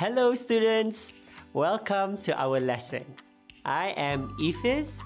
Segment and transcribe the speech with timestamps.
[0.00, 1.12] Hello, students.
[1.52, 3.04] Welcome to our lesson.
[3.66, 4.96] I am Ifis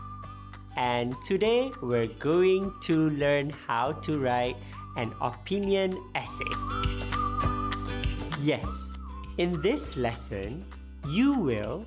[0.77, 4.55] and today we're going to learn how to write
[4.95, 6.55] an opinion essay.
[8.41, 8.93] Yes,
[9.39, 10.65] in this lesson,
[11.09, 11.85] you will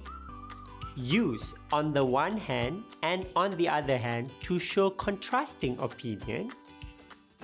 [0.97, 6.51] use on the one hand and on the other hand to show contrasting opinion,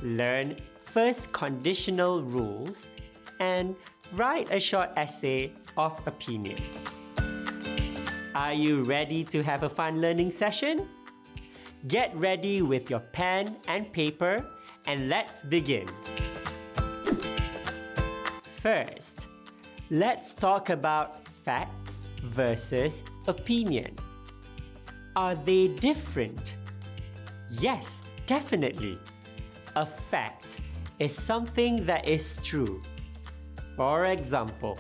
[0.02, 2.90] learn first conditional rules,
[3.40, 3.78] and
[4.12, 6.58] write a short essay of opinion.
[8.36, 10.88] Are you ready to have a fun learning session?
[11.88, 14.46] Get ready with your pen and paper
[14.88, 15.88] and let's begin.
[18.62, 19.28] First,
[19.90, 21.92] let's talk about fact
[22.24, 23.96] versus opinion.
[25.16, 26.58] Are they different?
[27.60, 28.98] Yes, definitely.
[29.76, 30.62] A fact
[31.00, 32.82] is something that is true.
[33.76, 34.78] For example,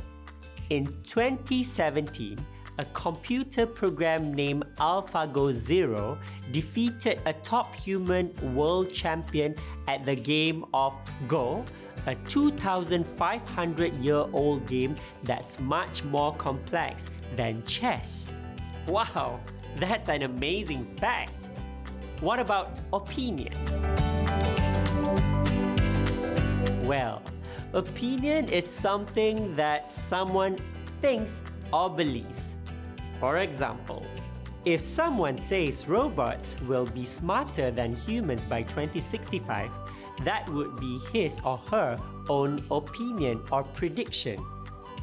[0.69, 2.37] in 2017,
[2.79, 6.17] a computer program named AlphaGo Zero
[6.51, 9.55] defeated a top human world champion
[9.87, 10.93] at the game of
[11.27, 11.63] Go,
[12.07, 18.31] a 2,500 year old game that's much more complex than chess.
[18.87, 19.39] Wow,
[19.77, 21.49] that's an amazing fact.
[22.21, 23.53] What about opinion?
[26.83, 27.21] Well,
[27.73, 30.57] opinion is something that someone
[31.01, 32.55] thinks or believes.
[33.19, 34.05] For example,
[34.65, 39.69] if someone says robots will be smarter than humans by 2065,
[40.23, 44.39] that would be his or her own opinion or prediction.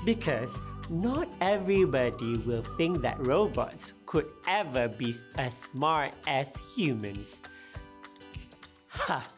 [0.05, 7.39] Because not everybody will think that robots could ever be as smart as humans.
[8.89, 9.23] Ha!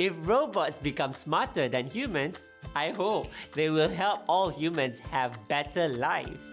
[0.00, 2.42] If robots become smarter than humans,
[2.74, 6.52] I hope they will help all humans have better lives.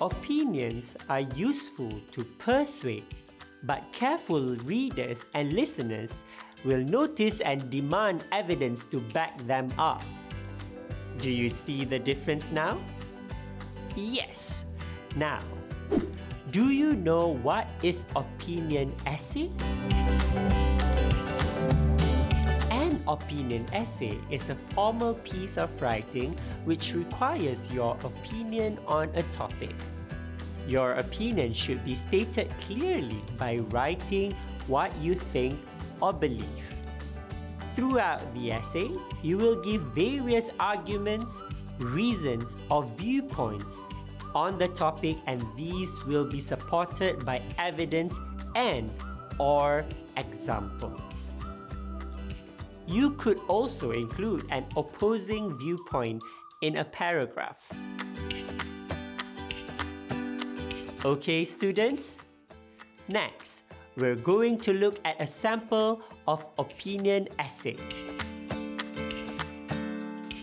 [0.00, 3.04] Opinions are useful to persuade,
[3.62, 6.24] but careful readers and listeners
[6.64, 10.04] will notice and demand evidence to back them up.
[11.18, 12.78] Do you see the difference now?
[13.96, 14.66] Yes.
[15.16, 15.40] Now,
[16.50, 19.50] do you know what is opinion essay?
[23.08, 29.74] Opinion essay is a formal piece of writing which requires your opinion on a topic.
[30.66, 34.34] Your opinion should be stated clearly by writing
[34.66, 35.60] what you think
[36.00, 36.74] or believe.
[37.76, 38.90] Throughout the essay,
[39.22, 41.42] you will give various arguments,
[41.78, 43.78] reasons, or viewpoints
[44.34, 48.18] on the topic and these will be supported by evidence
[48.54, 48.90] and
[49.38, 49.84] or
[50.16, 51.15] examples.
[52.86, 56.22] You could also include an opposing viewpoint
[56.62, 57.66] in a paragraph.
[61.04, 62.18] Okay, students?
[63.08, 63.64] Next,
[63.96, 67.76] we're going to look at a sample of opinion essay.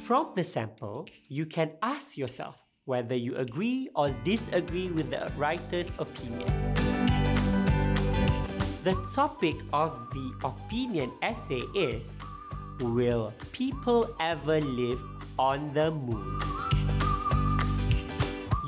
[0.04, 5.94] From the sample, you can ask yourself whether you agree or disagree with the writer's
[5.98, 6.52] opinion.
[8.84, 12.18] The topic of the opinion essay is
[12.84, 15.00] Will people ever live
[15.40, 16.42] on the moon?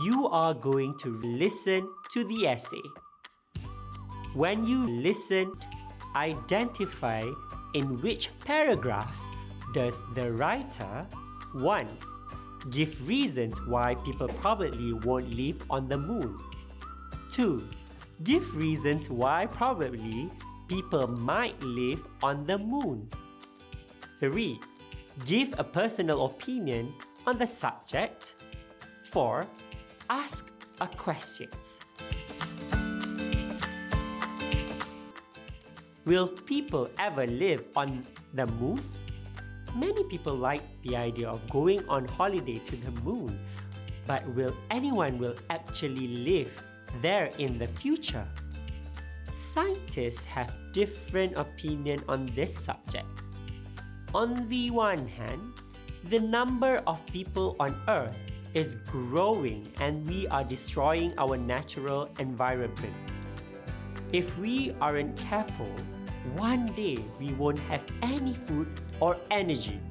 [0.02, 2.82] You are going to listen to the essay.
[4.34, 5.52] When you listen,
[6.16, 7.24] identify
[7.74, 9.22] in which paragraphs
[9.74, 11.06] does the writer
[11.52, 11.86] 1.
[12.72, 16.40] Give reasons why people probably won't live on the moon.
[17.32, 17.68] 2.
[18.24, 20.32] Give reasons why probably
[20.70, 23.10] people might live on the moon.
[24.20, 24.60] 3.
[25.26, 26.94] Give a personal opinion
[27.26, 28.36] on the subject.
[29.12, 29.44] 4.
[30.10, 31.80] Ask a questions.
[36.06, 38.80] Will people ever live on the moon?
[39.76, 43.40] Many people like the idea of going on holiday to the moon,
[44.06, 46.52] but will anyone will actually live
[47.02, 48.28] there in the future?
[49.34, 53.25] Scientists have different opinion on this subject.
[54.16, 55.60] On the one hand,
[56.06, 58.16] the number of people on earth
[58.54, 62.96] is growing and we are destroying our natural environment.
[64.14, 65.70] If we aren't careful,
[66.38, 68.70] one day we won't have any food
[69.02, 69.82] or energy.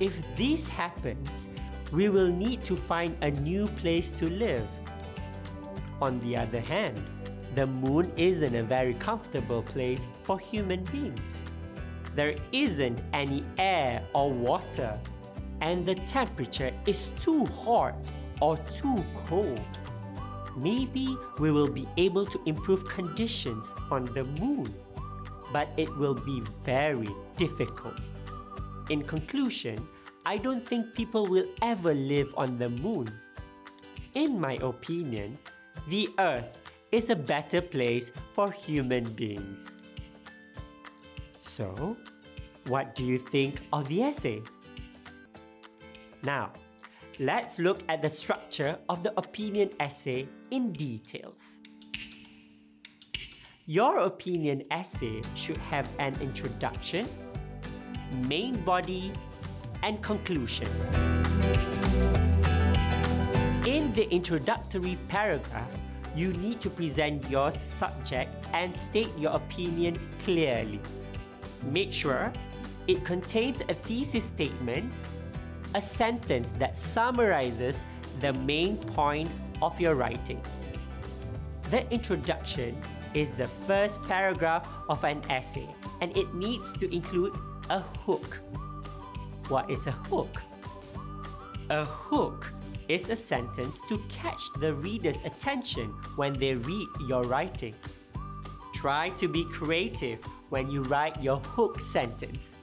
[0.00, 1.48] If this happens,
[1.92, 4.66] we will need to find a new place to live.
[6.00, 6.96] On the other hand,
[7.54, 11.44] the moon isn't a very comfortable place for human beings.
[12.14, 14.98] There isn't any air or water,
[15.60, 17.94] and the temperature is too hot
[18.40, 19.60] or too cold,
[20.56, 24.72] maybe we will be able to improve conditions on the moon,
[25.52, 28.00] but it will be very difficult.
[28.90, 29.78] In conclusion,
[30.26, 33.08] I don't think people will ever live on the moon.
[34.14, 35.38] In my opinion,
[35.88, 36.58] the Earth
[36.92, 39.66] is a better place for human beings.
[41.46, 41.96] So,
[42.66, 44.42] what do you think of the essay?
[46.24, 46.52] Now,
[47.20, 51.60] let's look at the structure of the opinion essay in details.
[53.66, 57.06] Your opinion essay should have an introduction,
[58.26, 59.12] main body,
[59.84, 60.66] and conclusion.
[63.64, 65.70] In the introductory paragraph,
[66.16, 70.80] you need to present your subject and state your opinion clearly.
[71.70, 72.32] Make sure
[72.86, 74.92] it contains a thesis statement,
[75.74, 77.84] a sentence that summarizes
[78.20, 79.30] the main point
[79.62, 80.40] of your writing.
[81.70, 82.80] The introduction
[83.14, 85.68] is the first paragraph of an essay
[86.00, 87.34] and it needs to include
[87.70, 88.40] a hook.
[89.48, 90.42] What is a hook?
[91.70, 92.52] A hook
[92.88, 97.74] is a sentence to catch the reader's attention when they read your writing.
[98.74, 100.18] Try to be creative
[100.54, 102.56] when you write your hook sentence.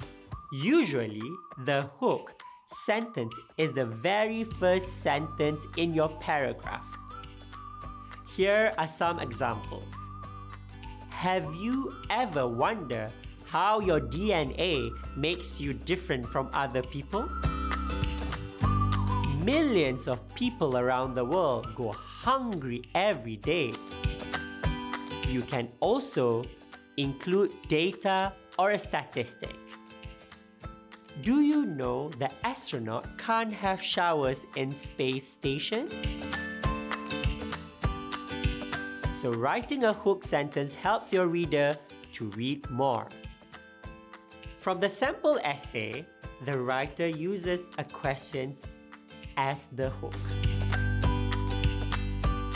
[0.53, 1.29] Usually,
[1.65, 6.85] the hook sentence is the very first sentence in your paragraph.
[8.33, 9.93] Here are some examples.
[11.09, 13.11] Have you ever wondered
[13.43, 17.27] how your DNA makes you different from other people?
[19.43, 23.73] Millions of people around the world go hungry every day.
[25.27, 26.43] You can also
[26.97, 29.55] include data or a statistic.
[31.21, 35.89] Do you know that astronaut can't have showers in space station?
[39.21, 41.73] So writing a hook sentence helps your reader
[42.13, 43.07] to read more.
[44.57, 46.05] From the sample essay,
[46.45, 48.55] the writer uses a question
[49.37, 50.15] as the hook.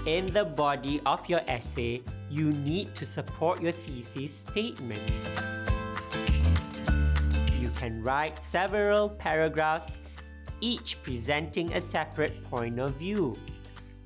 [0.08, 2.02] In the body of your essay,
[2.36, 5.00] you need to support your thesis statement.
[7.58, 9.98] You can write several paragraphs,
[10.60, 13.36] each presenting a separate point of view,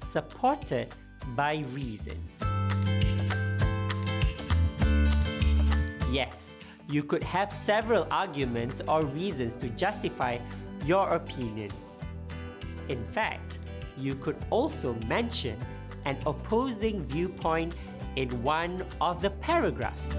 [0.03, 0.93] supported
[1.35, 2.43] by reasons.
[6.11, 6.55] Yes,
[6.87, 10.37] you could have several arguments or reasons to justify
[10.85, 11.71] your opinion.
[12.89, 13.57] In fact,
[13.97, 15.57] you could also mention
[16.05, 17.75] an opposing viewpoint
[18.15, 20.15] in one of the paragraphs.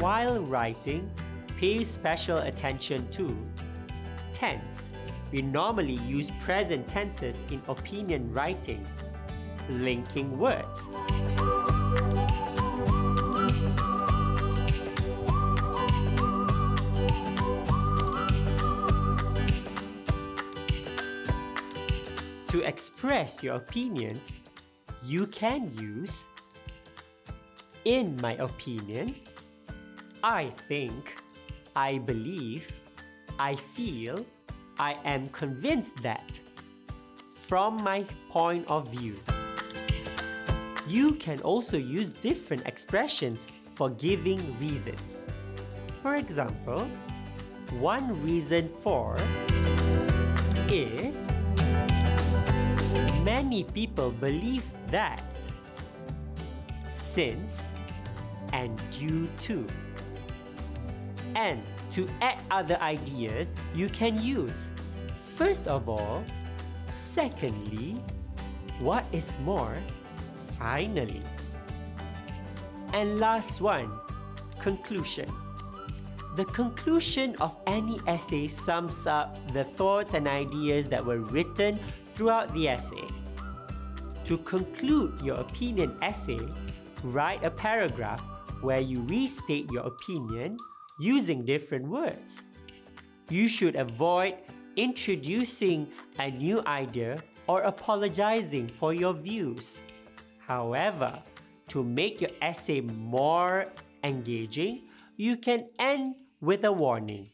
[0.00, 1.10] While writing,
[1.58, 3.36] pay special attention to
[4.32, 4.90] tense.
[5.32, 8.86] We normally use present tenses in opinion writing,
[9.68, 10.88] linking words.
[22.66, 24.32] Express your opinions,
[25.02, 26.26] you can use
[27.86, 29.14] in my opinion,
[30.22, 31.16] I think,
[31.76, 32.72] I believe,
[33.38, 34.26] I feel,
[34.78, 36.32] I am convinced that.
[37.46, 39.14] From my point of view.
[40.88, 43.46] You can also use different expressions
[43.76, 45.26] for giving reasons.
[46.02, 46.88] For example,
[47.78, 49.16] one reason for
[50.68, 51.28] is
[53.26, 55.26] many people believe that
[56.86, 57.72] since
[58.52, 59.66] and due to.
[61.34, 64.68] And to add other ideas, you can use
[65.34, 66.24] first of all,
[66.88, 68.00] secondly,
[68.78, 69.74] what is more,
[70.56, 71.20] finally.
[72.94, 73.90] And last one,
[74.60, 75.28] conclusion.
[76.36, 81.76] The conclusion of any essay sums up the thoughts and ideas that were written
[82.14, 83.08] throughout the essay.
[84.26, 86.38] To conclude your opinion essay,
[87.04, 88.20] write a paragraph
[88.60, 90.56] where you restate your opinion
[90.98, 92.42] using different words.
[93.30, 94.34] You should avoid
[94.74, 95.86] introducing
[96.18, 99.80] a new idea or apologizing for your views.
[100.38, 101.22] However,
[101.68, 103.64] to make your essay more
[104.02, 107.28] engaging, you can end with a warning.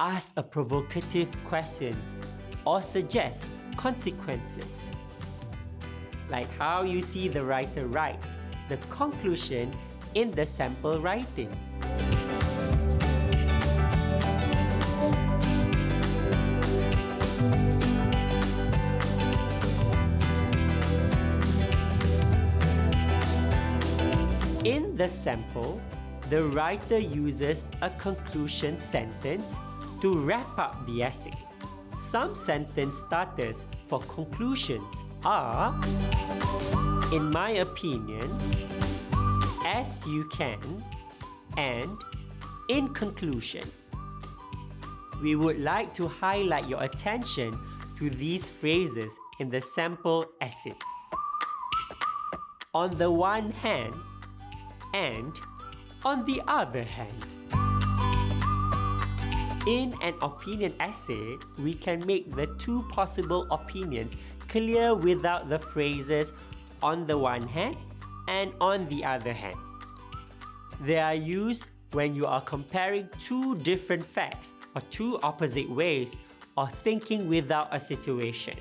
[0.00, 1.96] Ask a provocative question
[2.64, 4.90] or suggest consequences
[6.30, 8.36] like how you see the writer writes,
[8.68, 9.72] the conclusion
[10.14, 11.50] in the sample writing.
[24.64, 25.80] In the sample,
[26.28, 29.56] the writer uses a conclusion sentence
[30.00, 31.34] to wrap up the essay.
[31.96, 35.78] Some sentence starters for conclusions are
[37.12, 38.30] In my opinion,
[39.66, 40.60] as you can,
[41.56, 41.90] and
[42.68, 43.64] in conclusion.
[45.20, 47.58] We would like to highlight your attention
[47.98, 50.76] to these phrases in the sample essay.
[52.72, 53.94] On the one hand,
[54.94, 55.38] and
[56.04, 57.26] on the other hand.
[59.66, 64.16] In an opinion essay, we can make the two possible opinions
[64.50, 66.32] clear without the phrases
[66.82, 67.76] on the one hand
[68.28, 69.56] and on the other hand.
[70.82, 76.16] They are used when you are comparing two different facts or two opposite ways
[76.56, 78.56] or thinking without a situation.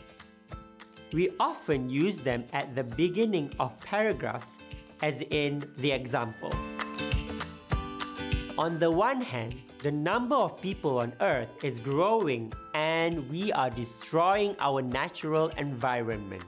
[1.11, 4.57] We often use them at the beginning of paragraphs,
[5.01, 6.51] as in the example.
[8.57, 13.69] On the one hand, the number of people on Earth is growing and we are
[13.69, 16.43] destroying our natural environment.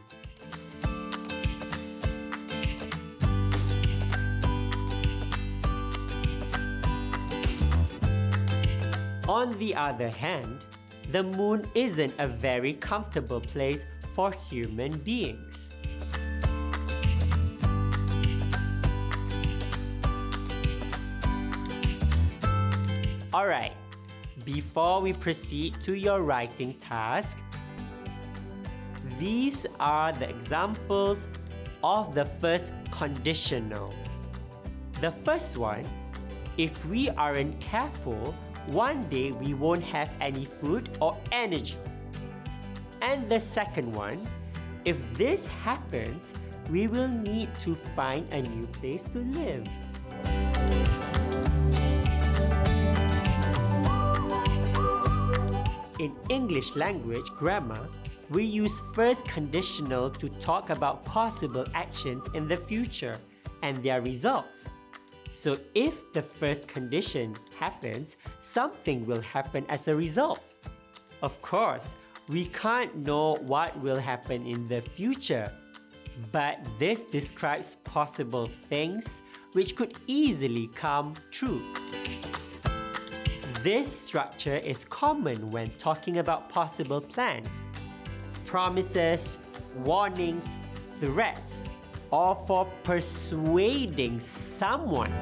[9.30, 10.66] On the other hand,
[11.14, 15.71] the moon isn't a very comfortable place for human beings.
[23.34, 23.72] Alright,
[24.44, 27.38] before we proceed to your writing task,
[29.18, 31.30] these are the examples
[31.82, 33.94] of the first conditional.
[35.00, 35.88] The first one,
[36.58, 38.36] if we aren't careful,
[38.66, 41.78] one day we won't have any food or energy.
[43.02, 44.20] And the second one,
[44.84, 46.34] if this happens,
[46.70, 49.66] we will need to find a new place to live.
[56.02, 57.88] In English language grammar,
[58.32, 63.16] we use first conditional to talk about possible actions in the future
[63.62, 64.66] and their results.
[65.32, 70.56] So if the first condition happens, something will happen as a result.
[71.22, 71.94] Of course,
[72.30, 75.54] we can't know what will happen in the future,
[76.32, 79.22] but this describes possible things
[79.54, 81.62] which could easily come true.
[83.64, 87.68] This structure is common when talking about possible plans,
[88.48, 89.38] promises,
[89.86, 90.58] warnings,
[91.00, 91.62] threats,
[92.10, 95.14] or for persuading someone.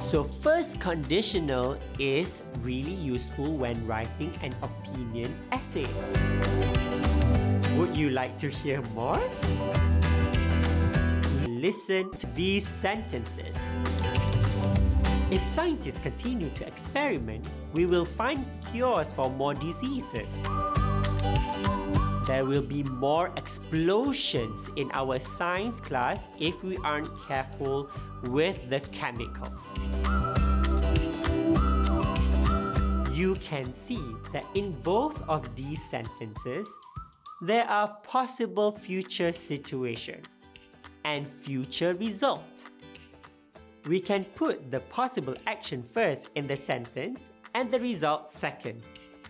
[0.00, 5.88] So, first conditional is really useful when writing an opinion essay.
[7.76, 9.18] Would you like to hear more?
[11.48, 13.76] Listen to these sentences.
[15.30, 20.42] If scientists continue to experiment, we will find cures for more diseases
[22.30, 27.90] there will be more explosions in our science class if we aren't careful
[28.28, 29.74] with the chemicals.
[33.12, 36.68] You can see that in both of these sentences,
[37.42, 40.20] there are possible future situation
[41.04, 42.69] and future result.
[43.86, 48.82] We can put the possible action first in the sentence and the result second.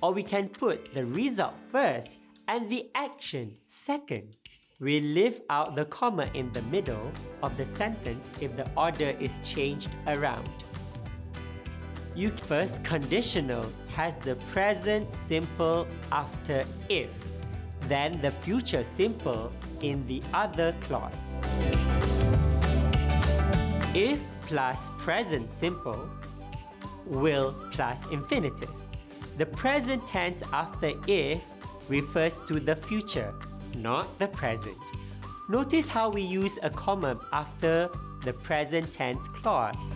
[0.02, 2.16] Or we can put the result first
[2.48, 4.36] and the action second.
[4.80, 9.38] We leave out the comma in the middle of the sentence if the order is
[9.44, 10.48] changed around.
[12.16, 17.14] You first conditional has the present simple after if,
[17.88, 21.36] then the future simple in the other clause.
[23.94, 26.10] If plus present simple
[27.06, 28.74] will plus infinitive.
[29.38, 31.40] The present tense after if
[31.88, 33.32] refers to the future,
[33.76, 34.76] not the present.
[35.48, 37.90] Notice how we use a comma after
[38.24, 39.92] the present tense clause.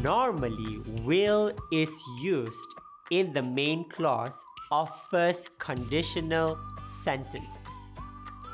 [0.00, 1.90] Normally, will is
[2.22, 2.68] used
[3.10, 4.38] in the main clause
[4.70, 7.58] of first conditional sentences.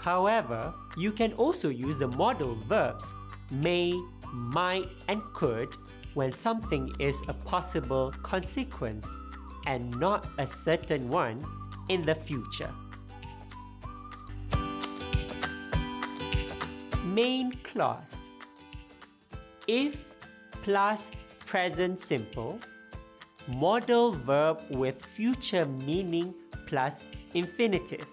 [0.01, 3.13] However, you can also use the modal verbs
[3.51, 3.95] may,
[4.33, 5.77] might, and could
[6.15, 9.15] when something is a possible consequence
[9.67, 11.45] and not a certain one
[11.89, 12.71] in the future.
[17.05, 18.17] Main clause
[19.67, 20.15] If
[20.63, 21.11] plus
[21.47, 22.59] present simple,
[23.59, 26.35] modal verb with future meaning
[26.67, 27.01] plus
[27.35, 28.07] infinitive,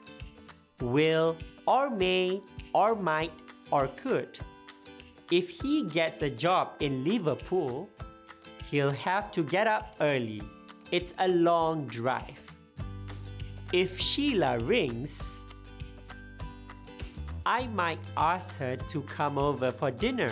[0.82, 2.42] will or may
[2.74, 3.32] or might
[3.72, 4.40] or could.
[5.30, 7.90] If he gets a job in Liverpool,
[8.72, 10.42] he'll have to get up early.
[10.90, 12.40] It's a long drive.
[13.74, 15.42] If Sheila rings,
[17.46, 20.32] I might ask her to come over for dinner.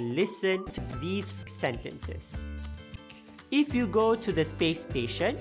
[0.00, 2.36] Listen to these sentences.
[3.52, 5.38] If you go to the space station,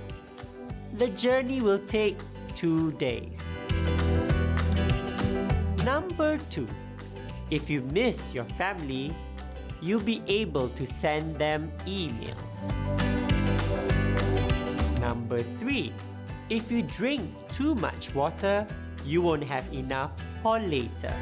[0.99, 2.17] the journey will take
[2.55, 3.41] two days.
[5.83, 6.67] Number two,
[7.49, 9.13] if you miss your family,
[9.81, 12.69] you'll be able to send them emails.
[14.99, 15.91] Number three,
[16.49, 18.67] if you drink too much water,
[19.05, 20.11] you won't have enough
[20.43, 21.13] for later.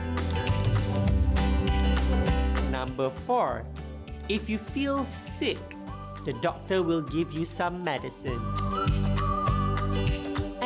[2.72, 3.64] Number four,
[4.28, 5.60] if you feel sick,
[6.26, 8.40] the doctor will give you some medicine.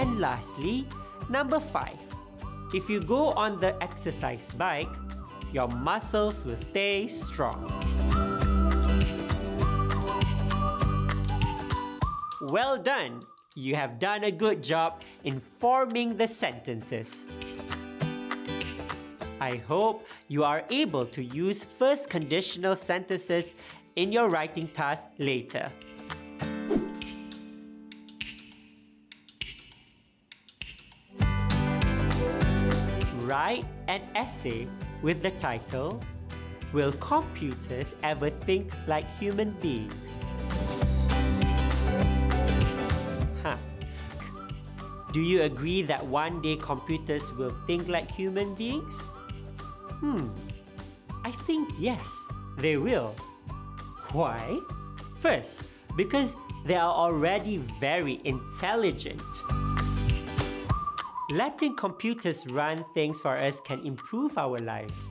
[0.03, 0.85] And lastly,
[1.29, 1.97] number five,
[2.73, 4.91] if you go on the exercise bike,
[5.53, 7.71] your muscles will stay strong.
[12.51, 13.21] Well done!
[13.55, 17.25] You have done a good job in forming the sentences.
[19.39, 23.55] I hope you are able to use first conditional sentences
[23.95, 25.71] in your writing task later.
[33.33, 34.67] Write an essay
[35.01, 35.99] with the title
[36.71, 40.11] Will Computers Ever Think Like Human Beings?
[43.41, 43.57] Huh.
[45.13, 49.01] Do you agree that one day computers will think like human beings?
[49.97, 50.29] Hmm.
[51.25, 52.27] I think yes,
[52.59, 53.15] they will.
[54.11, 54.59] Why?
[55.17, 55.63] First,
[55.97, 56.35] because
[56.67, 59.23] they are already very intelligent.
[61.33, 65.09] Letting computers run things for us can improve our lives.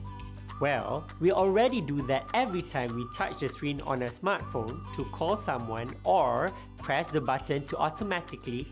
[0.61, 5.03] Well, we already do that every time we touch the screen on a smartphone to
[5.11, 8.71] call someone or press the button to automatically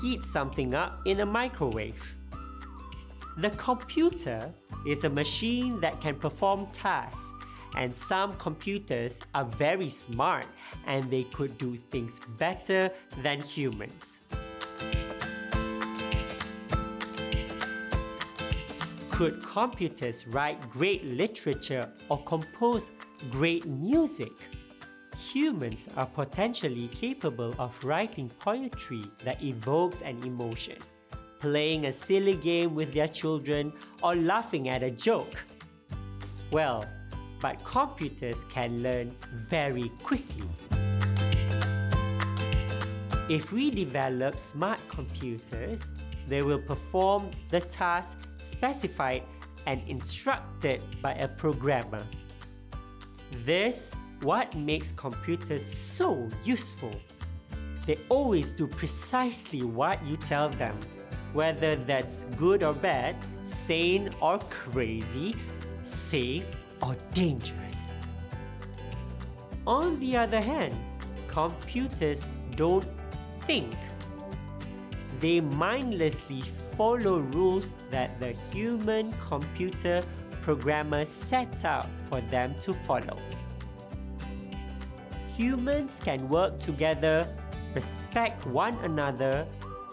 [0.00, 2.14] heat something up in a microwave.
[3.36, 4.50] The computer
[4.86, 7.30] is a machine that can perform tasks
[7.76, 10.46] and some computers are very smart
[10.86, 12.90] and they could do things better
[13.22, 14.20] than humans.
[19.16, 22.90] Could computers write great literature or compose
[23.30, 24.30] great music?
[25.32, 30.76] Humans are potentially capable of writing poetry that evokes an emotion,
[31.40, 35.46] playing a silly game with their children, or laughing at a joke.
[36.50, 36.84] Well,
[37.40, 39.16] but computers can learn
[39.48, 40.46] very quickly.
[43.30, 45.80] If we develop smart computers,
[46.28, 49.22] they will perform the task specified
[49.66, 52.02] and instructed by a programmer.
[53.44, 56.92] This what makes computers so useful.
[57.86, 60.76] They always do precisely what you tell them,
[61.32, 65.36] whether that's good or bad, sane or crazy,
[65.82, 66.46] safe
[66.82, 67.94] or dangerous.
[69.66, 70.74] On the other hand,
[71.28, 72.86] computers don't
[73.42, 73.74] think.
[75.20, 76.42] They mindlessly
[76.76, 80.02] follow rules that the human computer
[80.42, 83.16] programmer sets out for them to follow.
[85.36, 87.26] Humans can work together,
[87.74, 89.46] respect one another,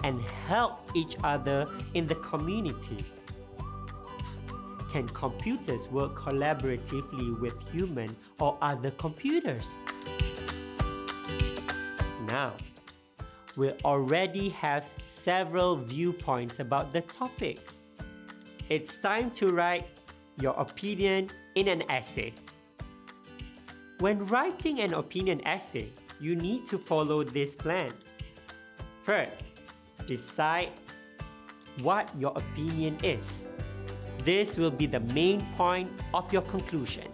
[0.03, 3.05] and help each other in the community
[4.93, 8.09] can computers work collaboratively with human
[8.39, 9.79] or other computers?
[12.27, 12.53] Now,
[13.55, 17.59] we already have several viewpoints about the topic.
[18.69, 19.85] It's time to write
[20.39, 22.33] your opinion in an essay.
[23.99, 25.89] When writing an opinion essay,
[26.19, 27.91] you need to follow this plan.
[29.05, 29.61] First,
[30.07, 30.71] decide
[31.81, 33.47] what your opinion is.
[34.25, 37.07] This will be the main point of your conclusion.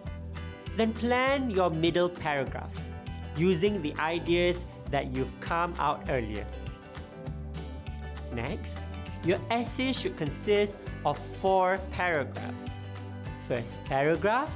[0.76, 2.88] Then plan your middle paragraphs
[3.36, 6.46] using the ideas that you've come out earlier.
[8.32, 8.84] Next,
[9.24, 12.70] your essay should consist of four paragraphs.
[13.46, 14.54] First paragraph,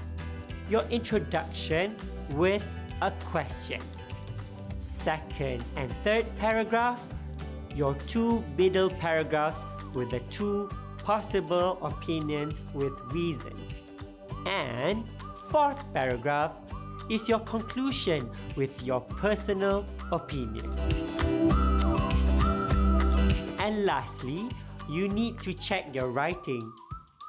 [0.71, 1.97] your introduction
[2.31, 2.65] with
[3.03, 3.81] a question.
[4.79, 7.01] Second and third paragraph,
[7.75, 13.79] your two middle paragraphs with the two possible opinions with reasons.
[14.47, 15.05] And
[15.51, 16.53] fourth paragraph
[17.11, 20.71] is your conclusion with your personal opinion.
[23.59, 24.49] And lastly,
[24.89, 26.73] you need to check your writing.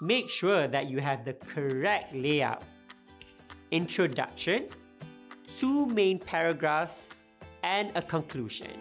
[0.02, 2.64] Make sure that you have the correct layout.
[3.72, 4.68] Introduction,
[5.58, 7.08] two main paragraphs,
[7.64, 8.72] and a conclusion.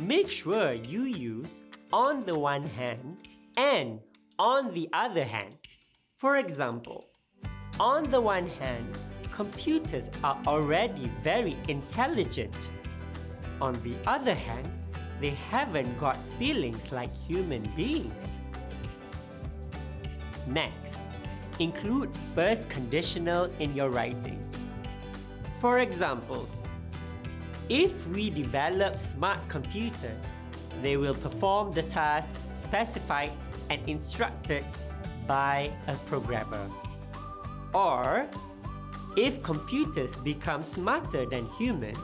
[0.00, 3.16] Make sure you use on the one hand
[3.56, 4.00] and
[4.38, 5.56] on the other hand.
[6.14, 7.04] For example,
[7.80, 8.98] on the one hand,
[9.32, 12.56] computers are already very intelligent.
[13.60, 14.68] On the other hand,
[15.20, 18.38] they haven't got feelings like human beings.
[20.46, 20.98] Next,
[21.58, 24.44] include first conditional in your writing.
[25.60, 26.50] For examples,
[27.68, 30.24] if we develop smart computers,
[30.82, 33.32] they will perform the task specified
[33.70, 34.64] and instructed
[35.26, 36.66] by a programmer.
[37.74, 38.26] Or,
[39.16, 41.98] if computers become smarter than humans,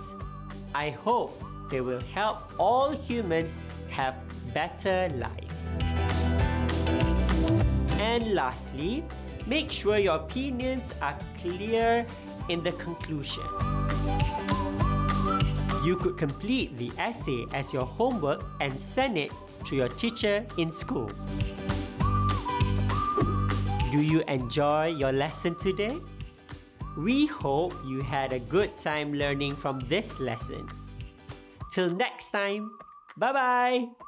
[0.74, 3.56] I hope they will help all humans
[3.88, 4.14] have
[4.52, 5.68] better lives.
[8.00, 9.04] And lastly,
[9.46, 12.06] make sure your opinions are clear
[12.48, 13.44] in the conclusion.
[15.84, 19.32] You could complete the essay as your homework and send it
[19.66, 21.10] to your teacher in school.
[23.94, 26.00] Do you enjoy your lesson today?
[26.98, 30.66] We hope you had a good time learning from this lesson.
[31.70, 32.74] Till next time,
[33.16, 34.03] bye bye!